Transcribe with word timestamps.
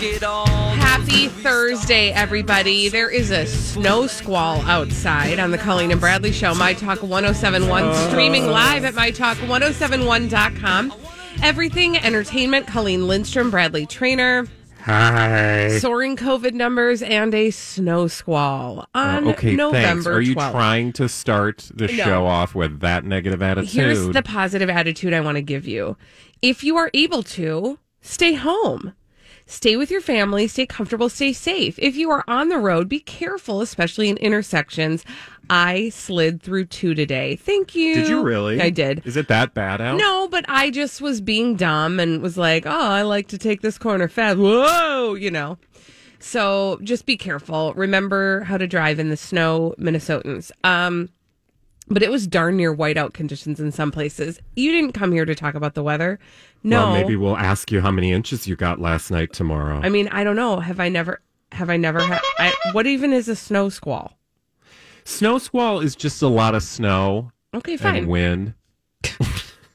Happy 0.00 1.28
Thursday, 1.28 2.10
everybody. 2.10 2.88
There 2.88 3.10
is 3.10 3.30
a 3.30 3.44
snow 3.44 4.06
squall 4.06 4.62
outside 4.62 5.38
on 5.38 5.50
the 5.50 5.58
Colleen 5.58 5.90
and 5.90 6.00
Bradley 6.00 6.32
Show, 6.32 6.54
My 6.54 6.72
Talk 6.72 7.02
1071, 7.02 8.08
streaming 8.08 8.46
live 8.46 8.86
at 8.86 8.94
MyTalk1071.com. 8.94 10.94
Everything 11.42 11.98
Entertainment, 11.98 12.66
Colleen 12.66 13.06
Lindstrom, 13.08 13.50
Bradley 13.50 13.84
Traynor. 13.84 14.46
Hi. 14.84 15.76
Soaring 15.78 16.16
COVID 16.16 16.54
numbers 16.54 17.02
and 17.02 17.34
a 17.34 17.50
snow 17.50 18.06
squall 18.08 18.86
on 18.94 19.28
Uh, 19.28 19.32
okay, 19.32 19.54
November 19.54 19.82
thanks. 19.92 20.06
Are 20.06 20.22
you 20.22 20.34
12th. 20.34 20.50
trying 20.52 20.92
to 20.94 21.10
start 21.10 21.70
the 21.74 21.88
No. 21.88 22.04
show 22.04 22.26
off 22.26 22.54
with 22.54 22.80
that 22.80 23.04
negative 23.04 23.42
attitude? 23.42 23.70
Here's 23.70 24.08
the 24.08 24.22
positive 24.22 24.70
attitude 24.70 25.12
I 25.12 25.20
want 25.20 25.36
to 25.36 25.42
give 25.42 25.68
you. 25.68 25.98
If 26.40 26.64
you 26.64 26.78
are 26.78 26.90
able 26.94 27.22
to, 27.24 27.78
stay 28.00 28.32
home. 28.32 28.94
Stay 29.50 29.76
with 29.76 29.90
your 29.90 30.00
family, 30.00 30.46
stay 30.46 30.64
comfortable, 30.64 31.08
stay 31.08 31.32
safe. 31.32 31.76
If 31.80 31.96
you 31.96 32.08
are 32.12 32.22
on 32.28 32.50
the 32.50 32.56
road, 32.56 32.88
be 32.88 33.00
careful, 33.00 33.60
especially 33.60 34.08
in 34.08 34.16
intersections. 34.18 35.04
I 35.50 35.88
slid 35.88 36.40
through 36.40 36.66
two 36.66 36.94
today. 36.94 37.34
Thank 37.34 37.74
you. 37.74 37.96
Did 37.96 38.08
you 38.08 38.22
really? 38.22 38.60
I 38.60 38.70
did. 38.70 39.02
Is 39.04 39.16
it 39.16 39.26
that 39.26 39.52
bad 39.52 39.80
out? 39.80 39.96
No, 39.96 40.28
but 40.28 40.44
I 40.48 40.70
just 40.70 41.00
was 41.00 41.20
being 41.20 41.56
dumb 41.56 41.98
and 41.98 42.22
was 42.22 42.38
like, 42.38 42.64
oh, 42.64 42.70
I 42.70 43.02
like 43.02 43.26
to 43.28 43.38
take 43.38 43.60
this 43.60 43.76
corner 43.76 44.06
fast. 44.06 44.38
Whoa, 44.38 45.14
you 45.14 45.32
know. 45.32 45.58
So 46.20 46.78
just 46.84 47.04
be 47.04 47.16
careful. 47.16 47.74
Remember 47.74 48.44
how 48.44 48.56
to 48.56 48.68
drive 48.68 49.00
in 49.00 49.08
the 49.08 49.16
snow, 49.16 49.74
Minnesotans. 49.80 50.52
Um, 50.62 51.08
but 51.90 52.02
it 52.02 52.10
was 52.10 52.26
darn 52.26 52.56
near 52.56 52.74
whiteout 52.74 53.12
conditions 53.12 53.60
in 53.60 53.72
some 53.72 53.90
places. 53.90 54.38
You 54.56 54.72
didn't 54.72 54.92
come 54.92 55.12
here 55.12 55.24
to 55.24 55.34
talk 55.34 55.54
about 55.54 55.74
the 55.74 55.82
weather. 55.82 56.18
No. 56.62 56.84
Well, 56.84 56.92
maybe 56.94 57.16
we'll 57.16 57.36
ask 57.36 57.70
you 57.72 57.80
how 57.80 57.90
many 57.90 58.12
inches 58.12 58.46
you 58.46 58.56
got 58.56 58.80
last 58.80 59.10
night 59.10 59.32
tomorrow. 59.32 59.80
I 59.82 59.88
mean, 59.88 60.08
I 60.08 60.24
don't 60.24 60.36
know. 60.36 60.60
Have 60.60 60.78
I 60.80 60.88
never, 60.88 61.20
have 61.52 61.68
I 61.68 61.76
never 61.76 62.00
had, 62.00 62.20
I, 62.38 62.54
what 62.72 62.86
even 62.86 63.12
is 63.12 63.28
a 63.28 63.36
snow 63.36 63.68
squall? 63.68 64.16
snow 65.04 65.38
squall 65.38 65.80
is 65.80 65.96
just 65.96 66.22
a 66.22 66.28
lot 66.28 66.54
of 66.54 66.62
snow 66.62 67.32
Okay, 67.52 67.72
and 67.72 67.80
fine. 67.80 68.06
wind. 68.06 68.54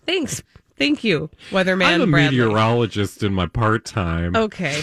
Thanks. 0.05 0.41
Thank 0.77 1.03
you, 1.03 1.29
weatherman 1.51 1.85
I'm 1.85 2.01
a 2.01 2.07
Bradley. 2.07 2.37
meteorologist 2.37 3.23
in 3.23 3.33
my 3.33 3.47
part 3.47 3.85
time. 3.85 4.35
Okay. 4.35 4.81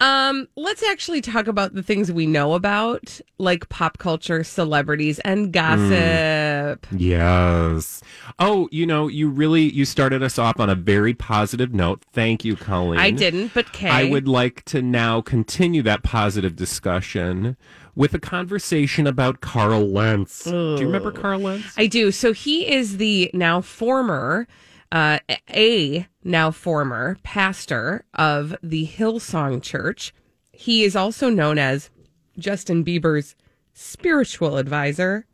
Um, 0.00 0.48
let's 0.56 0.82
actually 0.82 1.20
talk 1.20 1.46
about 1.46 1.74
the 1.74 1.82
things 1.82 2.10
we 2.10 2.26
know 2.26 2.54
about, 2.54 3.20
like 3.38 3.68
pop 3.68 3.98
culture, 3.98 4.44
celebrities, 4.44 5.18
and 5.20 5.52
gossip. 5.52 6.86
Yes. 6.92 8.02
Oh, 8.38 8.68
you 8.72 8.86
know, 8.86 9.08
you 9.08 9.28
really 9.28 9.62
you 9.62 9.84
started 9.84 10.22
us 10.22 10.38
off 10.38 10.58
on 10.60 10.70
a 10.70 10.74
very 10.74 11.14
positive 11.14 11.72
note. 11.74 12.04
Thank 12.12 12.44
you, 12.44 12.56
Colleen. 12.56 13.00
I 13.00 13.10
didn't, 13.10 13.52
but 13.54 13.72
Kay. 13.72 13.88
I 13.88 14.04
would 14.04 14.28
like 14.28 14.64
to 14.66 14.80
now 14.82 15.20
continue 15.20 15.82
that 15.82 16.02
positive 16.02 16.56
discussion 16.56 17.56
with 17.94 18.14
a 18.14 18.18
conversation 18.18 19.06
about 19.06 19.40
Carl 19.40 19.88
Lentz. 19.88 20.44
Do 20.44 20.76
you 20.78 20.86
remember 20.86 21.12
Carl 21.12 21.40
Lentz? 21.40 21.74
I 21.76 21.86
do. 21.86 22.10
So 22.10 22.32
he 22.32 22.72
is 22.72 22.96
the 22.96 23.30
now 23.34 23.60
former, 23.60 24.48
uh, 24.92 25.18
a 25.50 26.06
now 26.22 26.50
former 26.50 27.16
pastor 27.22 28.04
of 28.14 28.54
the 28.62 28.86
Hillsong 28.86 29.62
Church. 29.62 30.14
He 30.52 30.84
is 30.84 30.94
also 30.94 31.30
known 31.30 31.58
as 31.58 31.90
Justin 32.38 32.84
Bieber's 32.84 33.34
spiritual 33.72 34.58
advisor. 34.58 35.26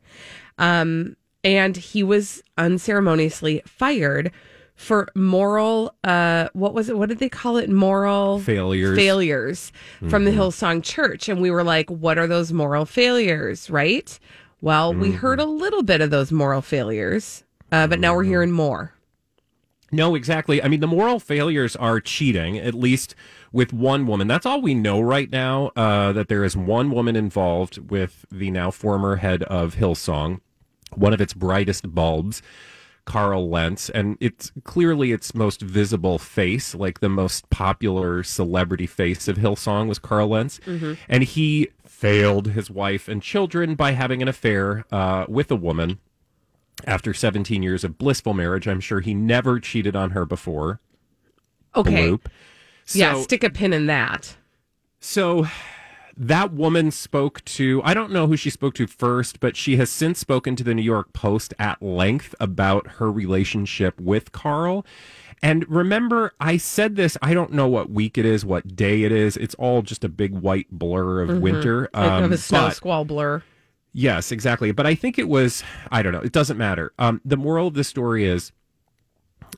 Um, 0.57 1.17
and 1.43 1.75
he 1.75 2.03
was 2.03 2.41
unceremoniously 2.57 3.61
fired 3.65 4.31
for 4.75 5.09
moral, 5.13 5.93
uh, 6.05 6.47
what 6.53 6.73
was 6.73 6.87
it? 6.87 6.97
What 6.97 7.09
did 7.09 7.19
they 7.19 7.27
call 7.27 7.57
it? 7.57 7.69
Moral 7.69 8.39
Failures. 8.39 8.97
failures 8.97 9.71
from 10.09 10.23
the 10.23 10.31
Hillsong 10.31 10.83
Church. 10.83 11.27
And 11.27 11.41
we 11.41 11.51
were 11.51 11.65
like, 11.65 11.89
what 11.89 12.17
are 12.17 12.27
those 12.27 12.53
moral 12.53 12.85
failures? 12.85 13.69
Right. 13.69 14.17
Well, 14.61 14.93
we 14.93 15.11
heard 15.11 15.39
a 15.39 15.45
little 15.45 15.83
bit 15.83 16.01
of 16.01 16.11
those 16.11 16.31
moral 16.31 16.61
failures, 16.61 17.43
uh, 17.71 17.87
but 17.87 17.99
now 17.99 18.15
we're 18.15 18.23
hearing 18.23 18.51
more. 18.51 18.93
No, 19.91 20.15
exactly. 20.15 20.61
I 20.61 20.67
mean, 20.67 20.79
the 20.79 20.87
moral 20.87 21.19
failures 21.19 21.75
are 21.75 21.99
cheating, 21.99 22.57
at 22.57 22.73
least 22.73 23.15
with 23.51 23.73
one 23.73 24.05
woman. 24.05 24.27
That's 24.27 24.45
all 24.45 24.61
we 24.61 24.73
know 24.73 25.01
right 25.01 25.29
now, 25.29 25.71
uh, 25.75 26.11
that 26.13 26.27
there 26.27 26.43
is 26.43 26.55
one 26.55 26.91
woman 26.91 27.15
involved 27.15 27.89
with 27.89 28.25
the 28.31 28.51
now 28.51 28.71
former 28.71 29.17
head 29.17 29.43
of 29.43 29.75
Hillsong, 29.75 30.41
one 30.93 31.13
of 31.13 31.21
its 31.21 31.33
brightest 31.33 31.93
bulbs, 31.93 32.41
Carl 33.05 33.49
Lentz. 33.49 33.89
And 33.89 34.17
it's 34.19 34.51
clearly 34.63 35.11
its 35.11 35.33
most 35.33 35.61
visible 35.61 36.19
face, 36.19 36.75
like 36.75 36.99
the 36.99 37.09
most 37.09 37.49
popular 37.49 38.21
celebrity 38.21 38.85
face 38.85 39.27
of 39.27 39.37
Hillsong 39.37 39.87
was 39.87 39.97
Carl 39.97 40.29
Lentz. 40.29 40.59
And 41.07 41.23
he 41.23 41.69
failed 41.85 42.49
his 42.49 42.69
wife 42.69 43.07
and 43.07 43.21
children 43.21 43.73
by 43.75 43.91
having 43.91 44.21
an 44.21 44.27
affair 44.27 44.85
uh, 44.91 45.25
with 45.27 45.49
a 45.51 45.55
woman 45.55 45.99
after 46.85 47.13
17 47.13 47.61
years 47.63 47.83
of 47.83 47.97
blissful 47.97 48.33
marriage. 48.33 48.67
I'm 48.67 48.79
sure 48.79 48.99
he 48.99 49.13
never 49.13 49.59
cheated 49.59 49.95
on 49.95 50.11
her 50.11 50.25
before. 50.25 50.79
Okay. 51.75 52.17
So, 52.85 52.99
yeah, 52.99 53.21
stick 53.21 53.43
a 53.43 53.49
pin 53.49 53.73
in 53.73 53.85
that. 53.87 54.35
so 54.99 55.45
that 56.21 56.51
woman 56.51 56.91
spoke 56.91 57.45
to, 57.45 57.81
I 57.85 57.93
don't 57.93 58.11
know 58.11 58.27
who 58.27 58.35
she 58.35 58.49
spoke 58.49 58.73
to 58.73 58.87
first, 58.87 59.39
but 59.39 59.55
she 59.55 59.77
has 59.77 59.89
since 59.89 60.19
spoken 60.19 60.57
to 60.57 60.63
the 60.65 60.73
New 60.73 60.81
York 60.81 61.13
Post 61.13 61.53
at 61.57 61.81
length 61.81 62.35
about 62.41 62.87
her 62.97 63.09
relationship 63.09 63.97
with 64.01 64.33
Carl. 64.33 64.85
And 65.41 65.65
remember, 65.69 66.33
I 66.41 66.57
said 66.57 66.97
this, 66.97 67.15
I 67.21 67.33
don't 67.33 67.53
know 67.53 67.69
what 67.69 67.89
week 67.89 68.17
it 68.17 68.25
is, 68.25 68.43
what 68.43 68.75
day 68.75 69.03
it 69.03 69.13
is. 69.13 69.37
It's 69.37 69.55
all 69.55 69.81
just 69.81 70.03
a 70.03 70.09
big 70.09 70.33
white 70.33 70.67
blur 70.69 71.21
of 71.21 71.39
winter. 71.39 71.89
Like, 71.93 72.05
of 72.11 72.23
Um, 72.25 72.33
a 72.33 72.37
snow 72.37 72.59
but- 72.67 72.75
squall 72.75 73.05
blur. 73.05 73.41
Yes, 73.99 74.31
exactly. 74.31 74.71
But 74.71 74.87
I 74.87 74.95
think 74.95 75.19
it 75.19 75.27
was, 75.27 75.61
I 75.91 76.01
don't 76.01 76.13
know, 76.13 76.21
it 76.21 76.31
doesn't 76.31 76.55
matter. 76.55 76.93
Um, 76.97 77.19
the 77.25 77.35
moral 77.35 77.67
of 77.67 77.73
the 77.73 77.83
story 77.83 78.23
is 78.23 78.53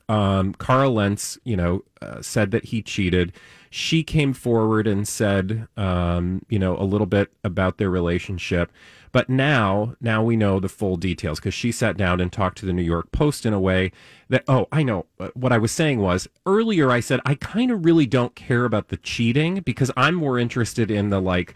um, 0.09 0.55
Carl 0.55 0.93
Lentz, 0.95 1.37
you 1.43 1.55
know, 1.55 1.83
uh, 2.01 2.23
said 2.23 2.49
that 2.49 2.65
he 2.65 2.81
cheated. 2.81 3.33
She 3.69 4.01
came 4.01 4.33
forward 4.33 4.87
and 4.87 5.07
said, 5.07 5.67
um, 5.77 6.41
you 6.49 6.57
know, 6.57 6.75
a 6.75 6.81
little 6.83 7.05
bit 7.05 7.31
about 7.43 7.77
their 7.77 7.91
relationship. 7.91 8.71
But 9.11 9.29
now, 9.29 9.93
now 10.01 10.23
we 10.23 10.35
know 10.35 10.59
the 10.59 10.69
full 10.69 10.97
details 10.97 11.39
because 11.39 11.53
she 11.53 11.71
sat 11.71 11.95
down 11.95 12.19
and 12.19 12.33
talked 12.33 12.57
to 12.59 12.65
the 12.65 12.73
New 12.73 12.81
York 12.81 13.11
Post 13.11 13.45
in 13.45 13.53
a 13.53 13.59
way 13.59 13.91
that, 14.29 14.43
oh, 14.47 14.67
I 14.71 14.81
know. 14.81 15.05
Uh, 15.19 15.29
What 15.35 15.51
I 15.51 15.59
was 15.59 15.71
saying 15.71 15.99
was 15.99 16.27
earlier, 16.47 16.89
I 16.89 16.99
said, 16.99 17.19
I 17.27 17.35
kind 17.35 17.69
of 17.69 17.85
really 17.85 18.07
don't 18.07 18.33
care 18.33 18.65
about 18.65 18.87
the 18.87 18.97
cheating 18.97 19.59
because 19.59 19.91
I'm 19.95 20.15
more 20.15 20.39
interested 20.39 20.89
in 20.89 21.11
the 21.11 21.21
like, 21.21 21.53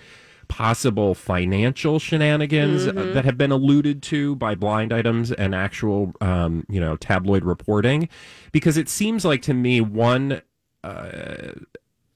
possible 0.48 1.14
financial 1.14 2.00
shenanigans 2.00 2.88
uh, 2.88 3.12
that 3.14 3.26
have 3.26 3.38
been 3.38 3.52
alluded 3.52 4.02
to 4.04 4.36
by 4.36 4.56
blind 4.56 4.94
items 4.94 5.32
and 5.32 5.54
actual 5.54 6.14
um, 6.22 6.66
you 6.70 6.80
know 6.80 6.96
tabloid 6.98 7.44
reporting 7.44 8.10
because 8.52 8.78
it 8.78 8.90
seems 8.90 9.26
like 9.26 9.42
to 9.42 9.54
me 9.54 9.82
one 9.82 10.42
uh, 10.84 11.52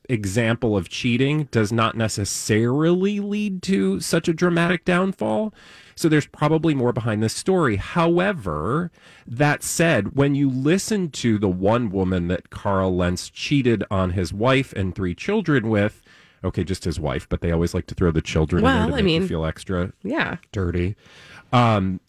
example 0.10 0.76
of 0.76 0.90
cheating 0.90 1.48
does 1.52 1.72
not 1.72 1.96
necessarily 1.96 3.20
lead 3.20 3.62
to 3.62 4.00
such 4.00 4.28
a 4.28 4.34
dramatic 4.34 4.84
downfall. 4.84 5.54
So 5.96 6.10
there's 6.10 6.26
probably 6.26 6.74
more 6.74 6.92
behind 6.92 7.22
this 7.22 7.36
story. 7.36 7.76
However, 7.76 8.92
that 9.28 9.64
said, 9.64 10.16
when 10.16 10.34
you 10.34 10.50
listen 10.50 11.12
to 11.12 11.38
the 11.38 11.50
one 11.50 11.90
woman 11.90 12.28
that 12.30 12.50
Carl 12.50 12.96
Lentz 12.96 13.30
cheated 13.30 13.84
on 13.92 14.12
his 14.12 14.34
wife 14.34 14.74
and 14.74 14.96
three 14.96 15.14
children 15.14 15.70
with, 15.70 16.02
okay, 16.44 16.64
just 16.64 16.84
his 16.86 17.00
wife, 17.00 17.28
but 17.30 17.42
they 17.42 17.52
always 17.52 17.74
like 17.74 17.88
to 17.88 17.96
throw 17.96 18.12
the 18.12 18.22
children 18.22 18.60
in 18.60 18.64
Well, 18.66 18.78
there 18.80 18.88
to 18.88 18.94
I 18.94 18.96
make 18.98 19.06
mean- 19.06 19.22
you 19.24 19.28
feel 19.28 19.46
extra 19.46 19.92
Yeah. 20.04 20.38
dirty. 20.52 20.96
Um, 21.52 22.00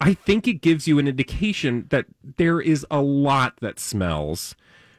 I 0.00 0.12
think 0.14 0.46
it 0.46 0.60
gives 0.60 0.86
you 0.86 0.98
an 0.98 1.08
indication 1.08 1.86
that 1.88 2.06
there 2.36 2.60
is 2.60 2.84
a 2.90 3.00
lot 3.00 3.54
that 3.60 3.80
smells 3.80 4.54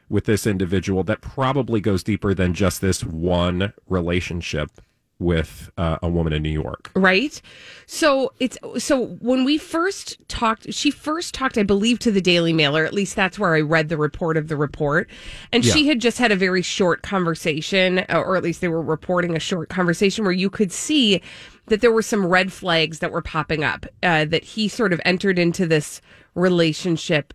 with 0.08 0.24
this 0.24 0.46
individual 0.46 1.04
that 1.04 1.20
probably 1.20 1.80
goes 1.80 2.02
deeper 2.02 2.34
than 2.34 2.52
just 2.54 2.80
this 2.80 3.04
one 3.04 3.72
relationship 3.88 4.70
with 5.18 5.70
uh, 5.76 5.98
a 6.02 6.08
woman 6.08 6.32
in 6.32 6.42
New 6.42 6.50
York. 6.50 6.90
right? 6.94 7.40
So 7.86 8.32
it's 8.38 8.56
so 8.78 9.06
when 9.20 9.44
we 9.44 9.58
first 9.58 10.16
talked 10.28 10.72
she 10.72 10.90
first 10.90 11.34
talked 11.34 11.58
i 11.58 11.62
believe 11.62 11.98
to 12.00 12.10
the 12.10 12.20
daily 12.20 12.52
mailer. 12.52 12.84
At 12.84 12.94
least 12.94 13.16
that's 13.16 13.38
where 13.38 13.54
i 13.54 13.60
read 13.60 13.88
the 13.88 13.96
report 13.96 14.36
of 14.36 14.48
the 14.48 14.56
report. 14.56 15.08
And 15.52 15.64
she 15.64 15.88
had 15.88 16.00
just 16.00 16.18
had 16.18 16.32
a 16.32 16.36
very 16.36 16.62
short 16.62 17.02
conversation 17.02 18.00
uh, 18.08 18.22
or 18.24 18.36
at 18.36 18.42
least 18.42 18.60
they 18.60 18.68
were 18.68 18.82
reporting 18.82 19.36
a 19.36 19.40
short 19.40 19.68
conversation 19.68 20.24
where 20.24 20.32
you 20.32 20.50
could 20.50 20.72
see 20.72 21.20
that 21.66 21.80
there 21.80 21.92
were 21.92 22.02
some 22.02 22.26
red 22.26 22.52
flags 22.52 23.00
that 23.00 23.12
were 23.12 23.22
popping 23.22 23.64
up 23.64 23.86
uh, 24.02 24.24
that 24.24 24.44
he 24.44 24.68
sort 24.68 24.92
of 24.92 25.00
entered 25.04 25.38
into 25.38 25.66
this 25.66 26.00
relationship 26.34 27.34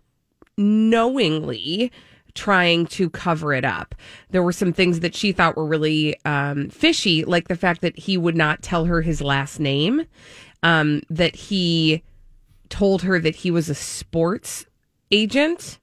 knowingly 0.56 1.90
trying 2.34 2.86
to 2.86 3.08
cover 3.10 3.52
it 3.52 3.64
up. 3.64 3.94
There 4.30 4.42
were 4.42 4.52
some 4.52 4.72
things 4.72 5.00
that 5.00 5.14
she 5.14 5.32
thought 5.32 5.56
were 5.56 5.66
really 5.66 6.16
um, 6.24 6.68
fishy, 6.68 7.24
like 7.24 7.48
the 7.48 7.56
fact 7.56 7.80
that 7.82 7.98
he 7.98 8.16
would 8.16 8.36
not 8.36 8.62
tell 8.62 8.84
her 8.86 9.02
his 9.02 9.20
last 9.22 9.60
name, 9.60 10.06
um, 10.62 11.02
that 11.10 11.36
he 11.36 12.02
told 12.68 13.02
her 13.02 13.20
that 13.20 13.36
he 13.36 13.50
was 13.50 13.68
a 13.68 13.74
sports 13.74 14.66
agent. 15.10 15.78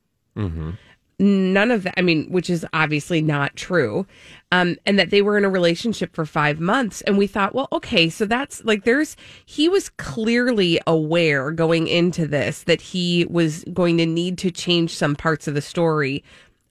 None 1.21 1.69
of 1.69 1.83
that, 1.83 1.93
I 1.97 2.01
mean, 2.01 2.31
which 2.31 2.49
is 2.49 2.65
obviously 2.73 3.21
not 3.21 3.55
true. 3.55 4.07
Um, 4.51 4.75
and 4.87 4.97
that 4.97 5.11
they 5.11 5.21
were 5.21 5.37
in 5.37 5.45
a 5.45 5.49
relationship 5.49 6.15
for 6.15 6.25
five 6.25 6.59
months. 6.59 7.01
And 7.01 7.15
we 7.17 7.27
thought, 7.27 7.53
well, 7.53 7.67
okay, 7.71 8.09
so 8.09 8.25
that's 8.25 8.63
like 8.65 8.83
there's, 8.83 9.15
he 9.45 9.69
was 9.69 9.89
clearly 9.89 10.79
aware 10.87 11.51
going 11.51 11.87
into 11.87 12.25
this 12.25 12.63
that 12.63 12.81
he 12.81 13.27
was 13.29 13.63
going 13.65 13.97
to 13.99 14.05
need 14.07 14.39
to 14.39 14.49
change 14.49 14.95
some 14.95 15.15
parts 15.15 15.47
of 15.47 15.53
the 15.53 15.61
story 15.61 16.23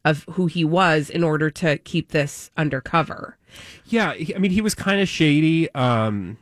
of 0.04 0.24
who 0.32 0.46
he 0.46 0.64
was 0.64 1.10
in 1.10 1.22
order 1.22 1.48
to 1.50 1.78
keep 1.78 2.10
this 2.10 2.50
undercover. 2.56 3.36
Yeah, 3.86 4.10
I 4.34 4.38
mean, 4.38 4.50
he 4.50 4.60
was 4.60 4.74
kind 4.74 5.00
of 5.00 5.08
shady. 5.08 5.72
Um, 5.74 6.38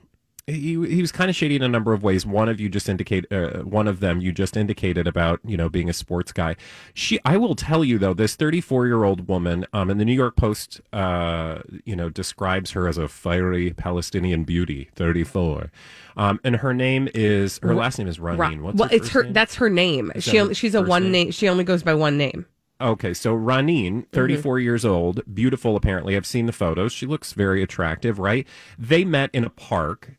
he 0.48 0.70
he 0.86 1.00
was 1.00 1.12
kind 1.12 1.28
of 1.28 1.36
shady 1.36 1.56
in 1.56 1.62
a 1.62 1.68
number 1.68 1.92
of 1.92 2.02
ways. 2.02 2.24
One 2.24 2.48
of 2.48 2.58
you 2.60 2.68
just 2.68 2.88
indicate 2.88 3.30
uh, 3.30 3.58
one 3.60 3.86
of 3.86 4.00
them 4.00 4.20
you 4.20 4.32
just 4.32 4.56
indicated 4.56 5.06
about 5.06 5.40
you 5.44 5.56
know 5.56 5.68
being 5.68 5.88
a 5.90 5.92
sports 5.92 6.32
guy. 6.32 6.56
She, 6.94 7.18
I 7.24 7.36
will 7.36 7.54
tell 7.54 7.84
you 7.84 7.98
though, 7.98 8.14
this 8.14 8.34
34 8.34 8.86
year 8.86 9.04
old 9.04 9.28
woman, 9.28 9.66
um, 9.72 9.90
and 9.90 10.00
the 10.00 10.04
New 10.04 10.14
York 10.14 10.36
Post, 10.36 10.80
uh, 10.92 11.60
you 11.84 11.94
know, 11.94 12.08
describes 12.08 12.70
her 12.72 12.88
as 12.88 12.96
a 12.98 13.08
fiery 13.08 13.72
Palestinian 13.72 14.44
beauty, 14.44 14.88
34, 14.94 15.70
um, 16.16 16.40
and 16.42 16.56
her 16.56 16.72
name 16.72 17.08
is 17.14 17.60
her 17.62 17.74
last 17.74 17.98
name 17.98 18.08
is 18.08 18.18
Ranin. 18.18 18.38
Right. 18.38 18.60
What's 18.60 18.78
well, 18.78 18.88
her 18.88 18.94
it's 18.94 19.08
her, 19.10 19.22
name? 19.24 19.32
that's 19.34 19.54
her 19.56 19.70
name. 19.70 20.12
Is 20.14 20.24
She, 20.24 20.40
only- 20.40 20.54
she's 20.54 20.74
a 20.74 20.82
one 20.82 21.04
name? 21.04 21.12
name. 21.12 21.30
She 21.30 21.48
only 21.48 21.64
goes 21.64 21.82
by 21.82 21.94
one 21.94 22.16
name. 22.16 22.46
Okay, 22.80 23.12
so 23.12 23.34
Ranin, 23.34 24.06
34 24.12 24.60
years 24.60 24.84
old, 24.84 25.20
beautiful 25.34 25.74
apparently. 25.74 26.16
I've 26.16 26.24
seen 26.24 26.46
the 26.46 26.52
photos. 26.52 26.92
She 26.92 27.06
looks 27.06 27.32
very 27.32 27.60
attractive, 27.60 28.20
right? 28.20 28.46
They 28.78 29.04
met 29.04 29.30
in 29.32 29.42
a 29.44 29.50
park. 29.50 30.12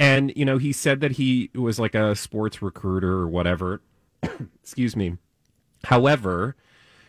And, 0.00 0.32
you 0.36 0.44
know, 0.44 0.58
he 0.58 0.72
said 0.72 1.00
that 1.00 1.12
he 1.12 1.50
was 1.54 1.78
like 1.78 1.94
a 1.94 2.14
sports 2.14 2.62
recruiter 2.62 3.12
or 3.12 3.28
whatever. 3.28 3.82
Excuse 4.62 4.94
me. 4.94 5.18
However, 5.84 6.56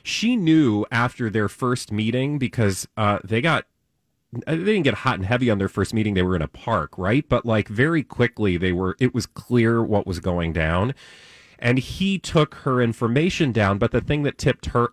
she 0.03 0.35
knew 0.35 0.85
after 0.91 1.29
their 1.29 1.49
first 1.49 1.91
meeting 1.91 2.39
because 2.39 2.87
uh, 2.97 3.19
they 3.23 3.41
got 3.41 3.65
they 4.31 4.57
didn't 4.57 4.83
get 4.83 4.93
hot 4.93 5.15
and 5.15 5.25
heavy 5.25 5.49
on 5.49 5.57
their 5.57 5.69
first 5.69 5.93
meeting. 5.93 6.13
They 6.13 6.21
were 6.21 6.35
in 6.35 6.41
a 6.41 6.47
park, 6.47 6.97
right? 6.97 7.27
But 7.27 7.45
like 7.45 7.67
very 7.67 8.03
quickly, 8.03 8.57
they 8.57 8.71
were. 8.71 8.95
It 8.99 9.13
was 9.13 9.25
clear 9.25 9.83
what 9.83 10.05
was 10.05 10.19
going 10.19 10.53
down, 10.53 10.93
and 11.57 11.79
he 11.79 12.19
took 12.19 12.55
her 12.55 12.81
information 12.81 13.51
down. 13.51 13.77
But 13.79 13.91
the 13.91 14.01
thing 14.01 14.23
that 14.23 14.37
tipped 14.37 14.67
her. 14.67 14.89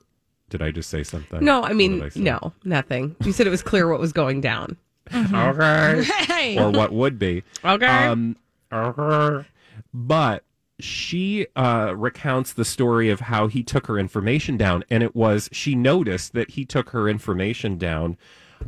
Did 0.48 0.62
I 0.62 0.70
just 0.70 0.88
say 0.88 1.02
something? 1.02 1.44
No, 1.44 1.64
I 1.64 1.72
mean, 1.72 2.08
say? 2.10 2.20
no, 2.20 2.52
nothing. 2.64 3.16
You 3.24 3.32
said 3.32 3.48
it 3.48 3.50
was 3.50 3.64
clear 3.64 3.88
what 3.88 3.98
was 3.98 4.12
going 4.12 4.40
down. 4.40 4.76
Okay. 5.14 6.58
or 6.58 6.70
what 6.70 6.92
would 6.92 7.18
be. 7.18 7.42
Okay. 7.64 7.86
Um, 7.86 8.36
okay. 8.72 9.46
But 9.92 10.44
she 10.78 11.46
uh, 11.56 11.94
recounts 11.96 12.52
the 12.52 12.64
story 12.64 13.08
of 13.08 13.20
how 13.20 13.46
he 13.46 13.62
took 13.62 13.86
her 13.86 13.98
information 13.98 14.56
down, 14.56 14.84
and 14.90 15.02
it 15.02 15.14
was 15.14 15.48
she 15.52 15.74
noticed 15.74 16.32
that 16.34 16.50
he 16.50 16.64
took 16.64 16.90
her 16.90 17.08
information 17.08 17.78
down 17.78 18.16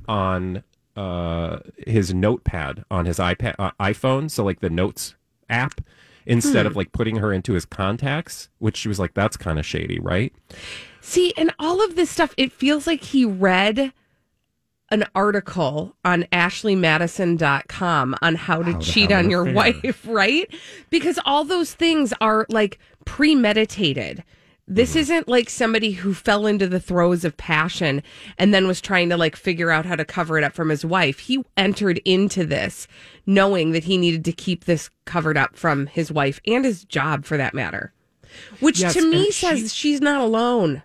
on 0.07 0.63
uh, 0.97 1.59
his 1.87 2.15
notepad 2.15 2.85
on 2.91 3.07
his 3.07 3.19
iPad 3.19 3.55
uh, 3.59 3.73
iPhone, 3.81 4.31
so 4.31 4.45
like 4.45 4.61
the 4.61 4.71
notes 4.71 5.15
app, 5.51 5.81
instead 6.27 6.67
of 6.67 6.77
like 6.77 6.93
putting 6.93 7.17
her 7.17 7.33
into 7.33 7.53
his 7.53 7.65
contacts, 7.65 8.49
which 8.59 8.77
she 8.77 8.89
was 8.89 8.99
like, 8.99 9.15
"That's 9.15 9.37
kind 9.37 9.59
of 9.59 9.67
shady, 9.67 9.99
right?" 9.99 10.33
See, 11.01 11.33
and 11.37 11.55
all 11.59 11.85
of 11.85 11.95
this 11.95 12.11
stuff, 12.11 12.35
it 12.37 12.53
feels 12.53 12.87
like 12.87 13.03
he 13.03 13.25
read 13.25 13.93
an 14.91 15.05
article 15.15 15.95
on 16.05 16.25
ashleymadison.com 16.33 18.17
on 18.23 18.35
how 18.35 18.63
to 18.63 18.73
How 18.73 18.79
to 18.79 18.85
cheat 18.87 19.13
on 19.13 19.31
your 19.31 19.45
wife, 19.45 20.05
right? 20.09 20.53
Because 20.91 21.19
all 21.25 21.45
those 21.45 21.75
things 21.75 22.13
are 22.21 22.47
like 22.49 22.79
premeditated. 23.05 24.25
This 24.71 24.91
Mm-hmm. 24.91 24.99
isn't 24.99 25.29
like 25.29 25.49
somebody 25.49 25.93
who 25.93 26.13
fell 26.13 26.47
into 26.47 26.67
the 26.67 26.81
throes 26.81 27.25
of 27.25 27.37
passion 27.39 28.03
and 28.37 28.53
then 28.53 28.67
was 28.67 28.83
trying 28.83 29.09
to 29.09 29.17
like 29.17 29.35
figure 29.35 29.71
out 29.71 29.87
how 29.87 29.97
to 29.97 30.05
cover 30.05 30.37
it 30.37 30.45
up 30.45 30.53
from 30.53 30.69
his 30.69 30.85
wife. 30.85 31.21
He 31.21 31.43
entered 31.57 31.99
into 32.05 32.45
this 32.45 32.87
knowing 33.25 33.71
that 33.73 33.85
he 33.85 33.97
needed 33.97 34.27
to 34.27 34.33
keep 34.33 34.65
this 34.67 34.91
covered 35.07 35.39
up 35.39 35.57
from 35.57 35.87
his 35.87 36.13
wife 36.13 36.39
and 36.47 36.67
his 36.67 36.85
job 36.85 37.25
for 37.25 37.39
that 37.39 37.55
matter. 37.55 37.93
Which 38.61 38.81
Yes, 38.81 38.93
to 38.93 39.01
me 39.11 39.25
and 39.27 39.35
says 39.35 39.75
she's 39.75 40.03
not 40.03 40.21
alone. 40.21 40.83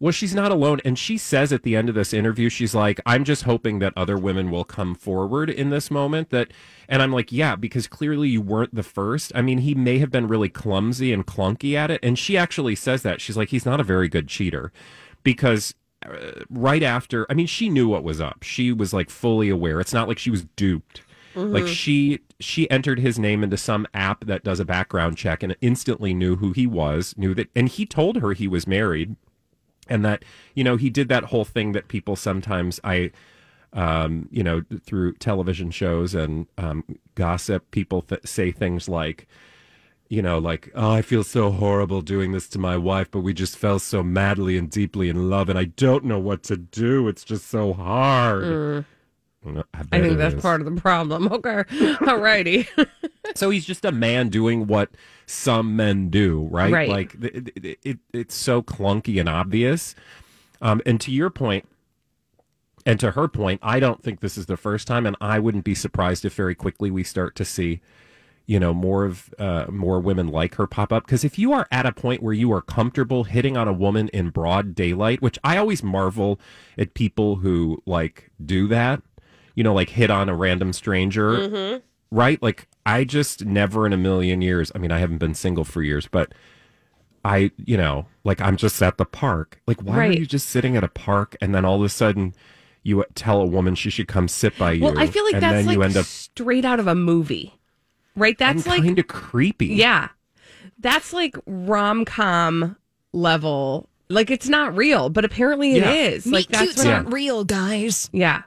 Well, 0.00 0.12
she's 0.12 0.34
not 0.34 0.50
alone. 0.50 0.80
And 0.82 0.98
she 0.98 1.18
says 1.18 1.52
at 1.52 1.62
the 1.62 1.76
end 1.76 1.90
of 1.90 1.94
this 1.94 2.14
interview, 2.14 2.48
she's 2.48 2.74
like, 2.74 3.00
I'm 3.04 3.22
just 3.22 3.42
hoping 3.42 3.80
that 3.80 3.92
other 3.96 4.16
women 4.16 4.50
will 4.50 4.64
come 4.64 4.94
forward 4.94 5.50
in 5.50 5.68
this 5.68 5.90
moment. 5.90 6.30
That, 6.30 6.52
and 6.88 7.02
I'm 7.02 7.12
like, 7.12 7.30
yeah, 7.30 7.54
because 7.54 7.86
clearly 7.86 8.30
you 8.30 8.40
weren't 8.40 8.74
the 8.74 8.82
first. 8.82 9.30
I 9.34 9.42
mean, 9.42 9.58
he 9.58 9.74
may 9.74 9.98
have 9.98 10.10
been 10.10 10.26
really 10.26 10.48
clumsy 10.48 11.12
and 11.12 11.26
clunky 11.26 11.74
at 11.74 11.90
it. 11.90 12.00
And 12.02 12.18
she 12.18 12.38
actually 12.38 12.76
says 12.76 13.02
that. 13.02 13.20
She's 13.20 13.36
like, 13.36 13.50
he's 13.50 13.66
not 13.66 13.78
a 13.78 13.84
very 13.84 14.08
good 14.08 14.26
cheater 14.26 14.72
because 15.22 15.74
uh, 16.04 16.44
right 16.48 16.82
after, 16.82 17.26
I 17.28 17.34
mean, 17.34 17.46
she 17.46 17.68
knew 17.68 17.86
what 17.86 18.02
was 18.02 18.22
up. 18.22 18.42
She 18.42 18.72
was 18.72 18.94
like 18.94 19.10
fully 19.10 19.50
aware. 19.50 19.80
It's 19.80 19.92
not 19.92 20.08
like 20.08 20.18
she 20.18 20.30
was 20.30 20.44
duped. 20.56 21.02
Like 21.36 21.68
she 21.68 22.20
she 22.40 22.68
entered 22.70 22.98
his 22.98 23.16
name 23.16 23.44
into 23.44 23.56
some 23.56 23.86
app 23.94 24.26
that 24.26 24.42
does 24.42 24.58
a 24.58 24.64
background 24.64 25.16
check 25.16 25.44
and 25.44 25.56
instantly 25.60 26.12
knew 26.12 26.36
who 26.36 26.52
he 26.52 26.66
was, 26.66 27.14
knew 27.16 27.34
that 27.34 27.48
and 27.54 27.68
he 27.68 27.86
told 27.86 28.16
her 28.16 28.32
he 28.32 28.48
was 28.48 28.66
married 28.66 29.14
and 29.90 30.04
that 30.04 30.24
you 30.54 30.64
know 30.64 30.76
he 30.76 30.88
did 30.88 31.08
that 31.08 31.24
whole 31.24 31.44
thing 31.44 31.72
that 31.72 31.88
people 31.88 32.16
sometimes 32.16 32.80
i 32.84 33.10
um 33.74 34.28
you 34.30 34.42
know 34.42 34.62
through 34.84 35.12
television 35.14 35.70
shows 35.70 36.14
and 36.14 36.46
um 36.58 36.82
gossip 37.14 37.70
people 37.70 38.02
th- 38.02 38.20
say 38.24 38.50
things 38.50 38.88
like 38.88 39.26
you 40.08 40.22
know 40.22 40.38
like 40.38 40.70
oh 40.74 40.90
i 40.90 41.02
feel 41.02 41.22
so 41.22 41.50
horrible 41.52 42.00
doing 42.00 42.32
this 42.32 42.48
to 42.48 42.58
my 42.58 42.76
wife 42.76 43.08
but 43.10 43.20
we 43.20 43.32
just 43.32 43.56
fell 43.56 43.78
so 43.78 44.02
madly 44.02 44.56
and 44.56 44.70
deeply 44.70 45.08
in 45.08 45.28
love 45.30 45.48
and 45.48 45.58
i 45.58 45.64
don't 45.64 46.04
know 46.04 46.18
what 46.18 46.42
to 46.42 46.56
do 46.56 47.06
it's 47.06 47.22
just 47.24 47.46
so 47.48 47.72
hard 47.72 48.84
No, 49.44 49.64
I, 49.72 49.80
I 49.92 50.00
think 50.02 50.18
that's 50.18 50.34
is. 50.34 50.42
part 50.42 50.60
of 50.60 50.66
the 50.74 50.78
problem. 50.80 51.28
Okay. 51.32 51.62
Alrighty. 52.10 52.66
so 53.34 53.50
he's 53.50 53.64
just 53.64 53.84
a 53.84 53.92
man 53.92 54.28
doing 54.28 54.66
what 54.66 54.90
some 55.26 55.76
men 55.76 56.08
do, 56.10 56.48
right? 56.50 56.72
Right. 56.72 56.88
Like 56.88 57.14
it, 57.22 57.52
it, 57.56 57.78
it, 57.82 57.98
it's 58.12 58.34
so 58.34 58.62
clunky 58.62 59.18
and 59.20 59.28
obvious. 59.28 59.94
Um, 60.60 60.82
and 60.84 61.00
to 61.00 61.10
your 61.10 61.30
point, 61.30 61.66
and 62.86 62.98
to 63.00 63.12
her 63.12 63.28
point, 63.28 63.60
I 63.62 63.78
don't 63.80 64.02
think 64.02 64.20
this 64.20 64.38
is 64.38 64.46
the 64.46 64.56
first 64.56 64.86
time, 64.86 65.06
and 65.06 65.16
I 65.20 65.38
wouldn't 65.38 65.64
be 65.64 65.74
surprised 65.74 66.24
if 66.24 66.34
very 66.34 66.54
quickly 66.54 66.90
we 66.90 67.04
start 67.04 67.36
to 67.36 67.44
see, 67.44 67.80
you 68.46 68.58
know, 68.58 68.72
more 68.72 69.04
of 69.04 69.34
uh, 69.38 69.66
more 69.68 70.00
women 70.00 70.28
like 70.28 70.54
her 70.54 70.66
pop 70.66 70.92
up. 70.92 71.04
Because 71.04 71.22
if 71.22 71.38
you 71.38 71.52
are 71.52 71.66
at 71.70 71.86
a 71.86 71.92
point 71.92 72.22
where 72.22 72.32
you 72.32 72.50
are 72.52 72.62
comfortable 72.62 73.24
hitting 73.24 73.56
on 73.56 73.68
a 73.68 73.72
woman 73.72 74.08
in 74.08 74.30
broad 74.30 74.74
daylight, 74.74 75.20
which 75.20 75.38
I 75.44 75.56
always 75.58 75.82
marvel 75.82 76.40
at 76.78 76.94
people 76.94 77.36
who 77.36 77.82
like 77.86 78.30
do 78.44 78.66
that, 78.68 79.02
you 79.54 79.62
know, 79.62 79.74
like 79.74 79.90
hit 79.90 80.10
on 80.10 80.28
a 80.28 80.34
random 80.34 80.72
stranger, 80.72 81.80
right? 82.10 82.42
Like 82.42 82.66
I 82.86 83.04
just 83.04 83.44
never 83.44 83.86
in 83.86 83.92
a 83.92 83.96
million 83.98 84.42
years. 84.42 84.72
I 84.74 84.78
mean, 84.78 84.90
I 84.90 84.98
haven't 84.98 85.18
been 85.18 85.34
single 85.34 85.64
for 85.64 85.82
years, 85.82 86.08
but 86.10 86.32
I, 87.24 87.50
you 87.64 87.76
know, 87.76 88.06
like 88.24 88.40
I'm 88.40 88.56
just 88.56 88.80
at 88.82 88.96
the 88.96 89.04
park. 89.04 89.60
Like, 89.66 89.80
why 89.82 89.96
Right. 89.98 90.10
are 90.10 90.20
you 90.20 90.26
just 90.26 90.48
sitting 90.48 90.76
at 90.76 90.84
a 90.84 90.88
park 90.88 91.36
and 91.40 91.54
then 91.54 91.64
all 91.64 91.76
of 91.76 91.82
a 91.82 91.88
sudden 91.88 92.34
you 92.82 93.04
tell 93.14 93.42
a 93.42 93.46
woman 93.46 93.74
she 93.74 93.90
should 93.90 94.08
come 94.08 94.26
sit 94.26 94.56
by 94.58 94.72
you. 94.72 94.84
Well, 94.84 94.98
I 94.98 95.06
feel 95.06 95.24
like 95.24 95.34
and 95.34 95.42
that's 95.42 95.52
then 95.54 95.66
like 95.66 95.74
you 95.76 95.82
end 95.82 95.96
up 95.98 96.06
straight 96.06 96.64
out 96.64 96.80
of 96.80 96.86
a 96.86 96.94
movie, 96.94 97.52
right? 98.16 98.38
That's 98.38 98.66
like 98.66 98.82
kind 98.82 98.98
of 98.98 99.06
creepy. 99.06 99.66
yeah, 99.66 100.08
that's 100.78 101.12
like 101.12 101.36
rom 101.46 102.06
com 102.06 102.76
level. 103.12 103.86
Like 104.08 104.30
it's 104.30 104.48
not 104.48 104.74
real, 104.74 105.10
but 105.10 105.26
apparently 105.26 105.72
it 105.76 105.82
Yeah. 105.82 105.92
is. 105.92 106.24
Meet 106.24 106.32
like 106.32 106.46
that's 106.48 106.62
cutes 106.64 106.76
what. 106.78 106.86
Yeah. 106.86 106.94
aren't 106.94 107.12
real, 107.12 107.44
guys. 107.44 108.08
Yeah. 108.14 108.42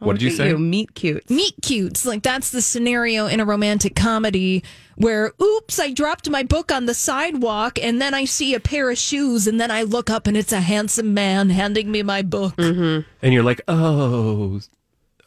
What 0.00 0.14
did 0.14 0.22
you 0.22 0.30
say? 0.30 0.48
You 0.48 0.58
meet 0.58 0.94
cutes. 0.94 1.30
Meet 1.30 1.54
cutes. 1.62 2.04
Like 2.06 2.22
that's 2.22 2.50
the 2.50 2.62
scenario 2.62 3.26
in 3.26 3.38
a 3.40 3.44
romantic 3.44 3.94
comedy 3.94 4.64
where, 4.96 5.32
oops, 5.40 5.78
I 5.78 5.92
dropped 5.92 6.28
my 6.28 6.42
book 6.42 6.72
on 6.72 6.86
the 6.86 6.94
sidewalk 6.94 7.78
and 7.82 8.00
then 8.02 8.12
I 8.12 8.24
see 8.24 8.54
a 8.54 8.60
pair 8.60 8.90
of 8.90 8.98
shoes 8.98 9.46
and 9.46 9.60
then 9.60 9.70
I 9.70 9.82
look 9.82 10.10
up 10.10 10.26
and 10.26 10.36
it's 10.36 10.52
a 10.52 10.60
handsome 10.60 11.14
man 11.14 11.50
handing 11.50 11.90
me 11.90 12.02
my 12.02 12.22
book. 12.22 12.56
Mm-hmm. 12.56 13.08
And 13.22 13.32
you're 13.34 13.42
like, 13.42 13.60
oh, 13.68 14.60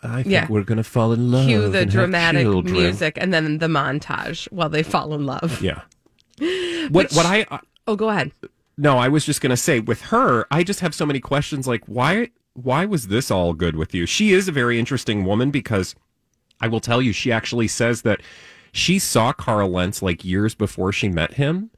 I 0.03 0.23
think 0.23 0.27
Yeah. 0.33 0.47
we're 0.49 0.63
gonna 0.63 0.83
fall 0.83 1.13
in 1.13 1.31
love. 1.31 1.47
Cue 1.47 1.69
the 1.69 1.79
and 1.81 1.91
dramatic 1.91 2.43
children." 2.43 2.73
music 2.73 3.17
and 3.21 3.33
then 3.33 3.59
the 3.59 3.67
montage 3.67 4.51
while 4.51 4.69
they 4.69 4.83
fall 4.83 5.13
in 5.13 5.25
love. 5.25 5.61
Yeah. 5.61 5.81
What? 6.89 7.13
what 7.13 7.25
I 7.25 7.45
uh, 7.49 7.59
Oh, 7.87 7.95
go 7.95 8.09
ahead. 8.09 8.31
no, 8.77 8.97
I 8.97 9.07
was 9.07 9.25
just 9.25 9.39
gonna 9.39 9.55
say 9.57 9.79
with 9.79 10.01
her, 10.03 10.45
I 10.51 10.63
just 10.63 10.79
have 10.81 10.93
so 10.93 11.05
many 11.05 11.19
questions. 11.19 11.67
Like, 11.67 11.83
why? 11.85 12.31
Why 12.53 12.85
was 12.85 13.07
this 13.07 13.31
all 13.31 13.53
good 13.53 13.75
with 13.75 13.93
you? 13.93 14.05
She 14.05 14.31
is 14.33 14.47
a 14.47 14.51
very 14.51 14.77
interesting 14.77 15.25
woman 15.25 15.51
because 15.51 15.95
I 16.61 16.67
will 16.67 16.79
tell 16.79 17.01
you, 17.01 17.11
she 17.11 17.31
actually 17.31 17.67
says 17.67 18.03
that 18.03 18.21
she 18.71 18.99
saw 18.99 19.33
Carl 19.33 19.69
Lentz 19.69 20.01
like 20.01 20.23
years 20.23 20.55
before 20.55 20.91
she 20.91 21.09
met 21.09 21.33
him 21.33 21.71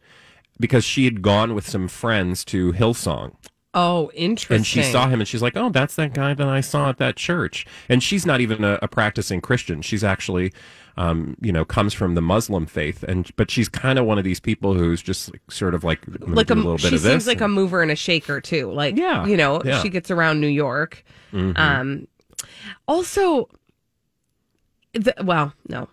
because 0.60 0.84
she 0.84 1.06
had 1.06 1.22
gone 1.22 1.54
with 1.54 1.68
some 1.68 1.88
friends 1.88 2.46
to 2.46 2.74
Hillsong. 2.74 3.36
Oh, 3.78 4.10
interesting. 4.14 4.56
And 4.56 4.66
she 4.66 4.82
saw 4.84 5.10
him 5.10 5.20
and 5.20 5.28
she's 5.28 5.42
like, 5.42 5.58
oh, 5.58 5.70
that's 5.70 5.96
that 5.96 6.14
guy 6.14 6.34
that 6.34 6.48
I 6.48 6.62
saw 6.62 6.90
at 6.90 6.98
that 7.00 7.18
church. 7.18 7.66
And 7.90 8.02
she's 8.02 8.26
not 8.26 8.40
even 8.40 8.64
a, 8.64 8.80
a 8.82 8.88
practicing 8.88 9.42
Christian. 9.42 9.82
She's 9.82 10.02
actually, 10.02 10.54
um, 10.96 11.36
you 11.42 11.52
know, 11.52 11.66
comes 11.66 11.94
from 11.94 12.16
the 12.16 12.22
Muslim 12.22 12.68
faith. 12.68 13.04
And 13.04 13.30
but 13.36 13.52
she's 13.52 13.68
kind 13.68 14.00
of 14.00 14.06
one 14.06 14.18
of 14.18 14.24
these 14.24 14.40
people 14.40 14.74
who's 14.76 15.02
just 15.02 15.30
like, 15.34 15.42
sort 15.52 15.76
of 15.76 15.84
like, 15.84 16.00
like 16.22 16.50
a, 16.50 16.54
a 16.54 16.56
little 16.56 16.74
bit 16.78 16.82
she 16.84 16.96
of 16.96 17.02
this. 17.02 17.12
seems 17.12 17.28
like 17.28 17.42
a 17.42 17.50
mover 17.50 17.82
and 17.82 17.92
a 17.92 17.98
shaker 17.98 18.40
too. 18.40 18.72
Like, 18.72 18.96
Yeah, 18.96 19.26
you 19.26 19.36
know, 19.36 19.62
yeah. 19.66 19.74
Mm-hmm. 19.74 19.84
she 19.84 19.90
gets 19.90 20.10
around 20.10 20.40
New 20.40 20.48
York. 20.48 21.04
Um, 21.34 22.08
also, 22.88 23.50
the, 24.94 25.14
well, 25.22 25.52
no, 25.68 25.90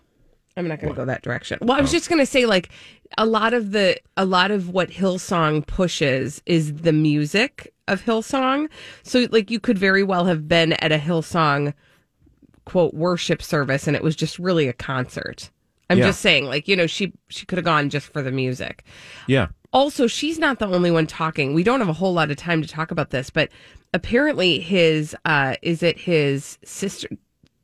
I'm 0.55 0.67
not 0.67 0.79
going 0.79 0.93
to 0.93 0.97
go 0.97 1.05
that 1.05 1.21
direction. 1.23 1.57
Well, 1.61 1.73
I 1.75 1.79
Oh. 1.79 1.81
was 1.81 1.91
just 1.91 2.09
going 2.09 2.19
to 2.19 2.25
say, 2.25 2.45
like, 2.45 2.69
a 3.17 3.25
lot 3.25 3.53
of 3.53 3.71
the, 3.71 3.97
a 4.17 4.25
lot 4.25 4.51
of 4.51 4.69
what 4.69 4.89
Hillsong 4.89 5.65
pushes 5.65 6.41
is 6.45 6.73
the 6.73 6.93
music 6.93 7.73
of 7.87 8.03
Hillsong. 8.03 8.69
So, 9.03 9.27
like, 9.31 9.49
you 9.51 9.59
could 9.59 9.77
very 9.77 10.03
well 10.03 10.25
have 10.25 10.47
been 10.47 10.73
at 10.73 10.91
a 10.91 10.97
Hillsong 10.97 11.73
quote 12.65 12.93
worship 12.93 13.41
service, 13.41 13.87
and 13.87 13.95
it 13.95 14.03
was 14.03 14.15
just 14.15 14.39
really 14.39 14.67
a 14.67 14.73
concert. 14.73 15.49
I'm 15.89 15.97
Yeah. 15.97 16.05
just 16.07 16.21
saying, 16.21 16.45
like, 16.45 16.67
you 16.67 16.75
know, 16.75 16.87
she 16.87 17.13
she 17.29 17.45
could 17.45 17.57
have 17.57 17.65
gone 17.65 17.89
just 17.89 18.07
for 18.13 18.21
the 18.21 18.31
music 18.31 18.85
yeah. 19.27 19.47
also 19.73 20.07
she's 20.07 20.37
not 20.39 20.59
the 20.59 20.67
only 20.67 20.91
one 20.91 21.05
talking 21.07 21.53
we 21.53 21.63
don't 21.63 21.79
have 21.79 21.89
a 21.89 21.93
whole 21.93 22.13
lot 22.13 22.29
of 22.31 22.37
time 22.37 22.61
to 22.61 22.67
talk 22.67 22.89
about 22.91 23.09
this 23.09 23.29
but 23.31 23.49
apparently 23.93 24.59
his 24.59 25.15
uh 25.25 25.55
is 25.63 25.81
it 25.83 25.97
his 25.99 26.57
sister 26.63 27.07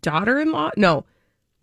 daughter-in-law 0.01 0.71
no 0.75 1.05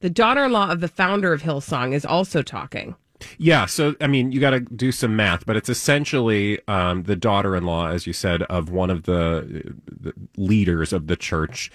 the 0.06 0.10
daughter-in-law 0.10 0.70
of 0.70 0.78
the 0.78 0.86
founder 0.86 1.32
of 1.32 1.42
hillsong 1.42 1.92
is 1.92 2.06
also 2.06 2.40
talking 2.40 2.94
Yeah, 3.38 3.66
so 3.66 3.96
I 4.00 4.06
mean, 4.06 4.30
you 4.30 4.38
got 4.38 4.50
to 4.50 4.60
do 4.60 4.92
some 4.92 5.16
math, 5.16 5.44
but 5.44 5.56
it's 5.56 5.68
essentially 5.68 6.60
um, 6.68 7.02
the 7.02 7.16
daughter-in-law, 7.16 7.88
as 7.88 8.06
you 8.06 8.12
said, 8.12 8.42
of 8.42 8.70
one 8.70 8.88
of 8.88 9.02
the, 9.02 9.74
the 9.90 10.12
leaders 10.36 10.92
of 10.92 11.08
the 11.08 11.16
church, 11.16 11.72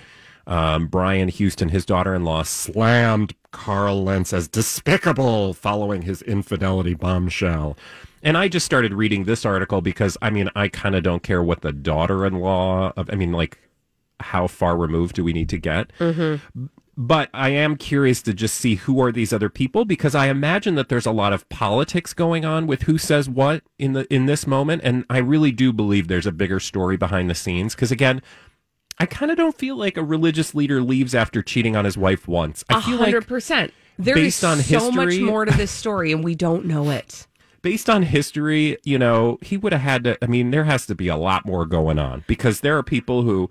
um, 0.48 0.88
Brian 0.88 1.28
Houston. 1.28 1.68
His 1.68 1.86
daughter-in-law 1.86 2.44
slammed 2.44 3.34
Carl 3.52 4.02
Lentz 4.06 4.32
as 4.32 4.48
despicable 4.48 5.54
following 5.54 6.04
his 6.04 6.22
infidelity 6.22 6.94
bombshell. 6.94 7.76
And 8.24 8.38
I 8.38 8.48
just 8.48 8.66
started 8.66 8.94
reading 8.94 9.26
this 9.26 9.46
article 9.46 9.82
because 9.82 10.18
I 10.22 10.30
mean, 10.30 10.50
I 10.56 10.70
kind 10.70 10.96
of 10.96 11.04
don't 11.04 11.24
care 11.24 11.44
what 11.44 11.64
the 11.64 11.74
daughter-in-law 11.74 12.94
of. 12.96 13.10
I 13.10 13.16
mean, 13.16 13.34
like, 13.34 13.58
how 14.22 14.48
far 14.48 14.78
removed 14.78 15.16
do 15.16 15.24
we 15.26 15.34
need 15.34 15.50
to 15.50 15.58
get? 15.58 15.92
But 17.02 17.32
I 17.34 17.50
am 17.50 17.78
curious 17.78 18.22
to 18.22 18.34
just 18.34 18.56
see 18.56 18.76
who 18.76 19.02
are 19.02 19.12
these 19.12 19.34
other 19.34 19.50
people 19.50 19.86
because 19.86 20.14
I 20.14 20.28
imagine 20.28 20.76
that 20.76 20.88
there's 20.88 21.08
a 21.08 21.12
lot 21.12 21.34
of 21.34 21.50
politics 21.50 22.14
going 22.14 22.46
on 22.46 22.68
with 22.68 22.84
who 22.84 23.00
says 23.00 23.28
what 23.28 23.64
in 23.80 23.94
the 23.94 24.12
in 24.14 24.28
this 24.28 24.46
moment 24.46 24.84
and 24.86 25.04
I 25.10 25.18
really 25.18 25.52
do 25.52 25.74
believe 25.74 26.08
there's 26.08 26.28
a 26.28 26.32
bigger 26.32 26.60
story 26.60 26.98
behind 26.98 27.28
the 27.28 27.34
scenes 27.34 27.74
because 27.74 27.92
again 27.92 28.22
I 29.00 29.08
kind 29.08 29.32
of 29.32 29.38
don't 29.38 29.58
feel 29.58 29.78
like 29.78 29.98
a 29.98 30.04
religious 30.04 30.54
leader 30.54 30.80
leaves 30.80 31.16
after 31.16 31.42
cheating 31.42 31.76
on 31.76 31.86
his 31.86 31.98
wife 31.98 32.28
once. 32.28 32.64
I 32.70 32.78
A 32.78 32.82
feel 32.84 32.98
hundred 32.98 33.22
like 33.22 33.28
percent 33.28 33.74
There 33.98 34.16
is 34.16 34.26
based 34.26 34.44
on 34.44 34.60
so 34.60 34.92
much 34.92 35.18
more 35.18 35.44
to 35.46 35.58
this 35.58 35.72
story 35.72 36.12
and 36.12 36.24
we 36.24 36.36
don't 36.36 36.66
know 36.66 36.92
it 36.92 37.26
based 37.64 37.90
on 37.90 38.04
history, 38.04 38.78
you 38.84 39.00
know, 39.00 39.40
he 39.42 39.58
would 39.58 39.72
have 39.72 39.82
had 39.82 40.04
to. 40.04 40.24
I 40.24 40.28
mean, 40.28 40.52
there 40.52 40.66
has 40.66 40.86
to 40.86 40.94
be 40.94 41.08
a 41.08 41.18
lot 41.18 41.48
more 41.48 41.66
going 41.66 41.98
on 41.98 42.24
because 42.28 42.60
there 42.60 42.78
are 42.78 42.84
people 42.84 43.24
who, 43.24 43.50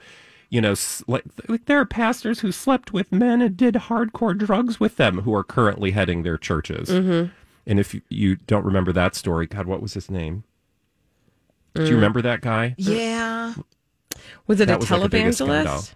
you 0.50 0.60
know, 0.60 0.74
like 1.06 1.24
like 1.48 1.64
there 1.66 1.80
are 1.80 1.86
pastors 1.86 2.40
who 2.40 2.52
slept 2.52 2.92
with 2.92 3.10
men 3.12 3.40
and 3.40 3.56
did 3.56 3.74
hardcore 3.74 4.36
drugs 4.36 4.78
with 4.78 4.96
them 4.96 5.22
who 5.22 5.32
are 5.34 5.44
currently 5.44 5.92
heading 5.92 6.22
their 6.22 6.36
churches. 6.36 6.88
Mm-hmm. 6.90 7.30
And 7.66 7.78
if 7.80 7.94
you, 7.94 8.00
you 8.08 8.36
don't 8.36 8.64
remember 8.64 8.92
that 8.92 9.14
story, 9.14 9.46
God, 9.46 9.66
what 9.66 9.80
was 9.80 9.94
his 9.94 10.10
name? 10.10 10.44
Do 11.74 11.82
Mm. 11.82 11.88
you 11.88 11.94
remember 11.94 12.20
that 12.22 12.40
guy? 12.40 12.74
Yeah. 12.76 13.54
was 14.48 14.60
it 14.60 14.66
That 14.66 14.74
a 14.74 14.78
was 14.78 14.90
like 14.90 15.00
a 15.02 15.08
televangelist 15.08 15.94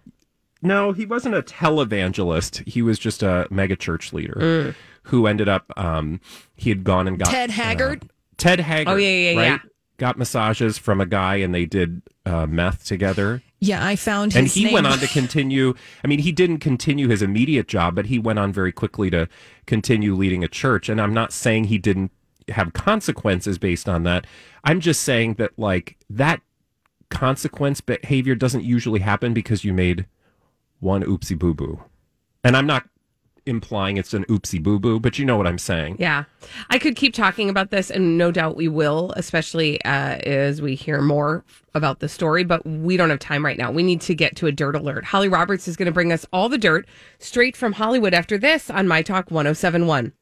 No, 0.62 0.92
he 0.92 1.04
wasn't 1.04 1.34
a 1.34 1.42
televangelist. 1.42 2.66
He 2.68 2.80
was 2.80 2.98
just 2.98 3.22
a 3.24 3.48
megachurch 3.50 4.12
leader 4.12 4.36
Mm. 4.38 4.74
who 5.04 5.26
ended 5.26 5.48
up. 5.48 5.72
Um, 5.76 6.20
he 6.54 6.70
had 6.70 6.84
gone 6.84 7.08
and 7.08 7.18
got 7.18 7.28
Ted 7.28 7.50
Haggard. 7.50 8.08
Ted 8.36 8.60
Haggard. 8.60 8.92
Oh, 8.92 8.96
yeah, 8.96 9.30
yeah, 9.32 9.40
yeah. 9.42 9.58
Got 9.96 10.16
massages 10.18 10.76
from 10.78 11.00
a 11.00 11.06
guy, 11.06 11.36
and 11.36 11.54
they 11.54 11.66
did 11.66 12.02
uh, 12.26 12.46
meth 12.46 12.84
together. 12.84 13.42
Yeah, 13.64 13.84
I 13.84 13.96
found 13.96 14.32
his 14.32 14.38
And 14.38 14.46
he 14.48 14.64
name. 14.64 14.74
went 14.74 14.86
on 14.86 14.98
to 14.98 15.06
continue. 15.06 15.74
I 16.02 16.06
mean, 16.06 16.18
he 16.18 16.32
didn't 16.32 16.58
continue 16.58 17.08
his 17.08 17.22
immediate 17.22 17.66
job, 17.66 17.94
but 17.94 18.06
he 18.06 18.18
went 18.18 18.38
on 18.38 18.52
very 18.52 18.72
quickly 18.72 19.10
to 19.10 19.28
continue 19.66 20.14
leading 20.14 20.44
a 20.44 20.48
church. 20.48 20.88
And 20.88 21.00
I'm 21.00 21.14
not 21.14 21.32
saying 21.32 21.64
he 21.64 21.78
didn't 21.78 22.10
have 22.48 22.74
consequences 22.74 23.58
based 23.58 23.88
on 23.88 24.02
that. 24.02 24.26
I'm 24.64 24.80
just 24.80 25.02
saying 25.02 25.34
that, 25.34 25.58
like, 25.58 25.96
that 26.10 26.42
consequence 27.08 27.80
behavior 27.80 28.34
doesn't 28.34 28.64
usually 28.64 29.00
happen 29.00 29.32
because 29.32 29.64
you 29.64 29.72
made 29.72 30.06
one 30.80 31.02
oopsie 31.02 31.38
boo 31.38 31.54
boo. 31.54 31.82
And 32.42 32.56
I'm 32.56 32.66
not 32.66 32.84
implying 33.46 33.96
it's 33.96 34.14
an 34.14 34.24
oopsie 34.24 34.62
boo 34.62 34.78
boo, 34.78 34.98
but 34.98 35.18
you 35.18 35.24
know 35.24 35.36
what 35.36 35.46
I'm 35.46 35.58
saying. 35.58 35.96
Yeah. 35.98 36.24
I 36.70 36.78
could 36.78 36.96
keep 36.96 37.14
talking 37.14 37.48
about 37.48 37.70
this, 37.70 37.90
and 37.90 38.16
no 38.18 38.30
doubt 38.30 38.56
we 38.56 38.68
will, 38.68 39.12
especially 39.16 39.82
uh, 39.84 40.16
as 40.24 40.62
we 40.62 40.74
hear 40.74 41.00
more 41.00 41.44
about 41.74 42.00
the 42.00 42.08
story, 42.08 42.44
but 42.44 42.64
we 42.66 42.96
don't 42.96 43.10
have 43.10 43.18
time 43.18 43.44
right 43.44 43.58
now. 43.58 43.70
We 43.70 43.82
need 43.82 44.00
to 44.02 44.14
get 44.14 44.36
to 44.36 44.46
a 44.46 44.52
dirt 44.52 44.76
alert. 44.76 45.04
Holly 45.04 45.28
Roberts 45.28 45.68
is 45.68 45.76
going 45.76 45.86
to 45.86 45.92
bring 45.92 46.12
us 46.12 46.26
all 46.32 46.48
the 46.48 46.58
dirt 46.58 46.86
straight 47.18 47.56
from 47.56 47.72
Hollywood 47.72 48.14
after 48.14 48.38
this 48.38 48.70
on 48.70 48.88
My 48.88 49.02
Talk 49.02 49.30
1071. 49.30 50.12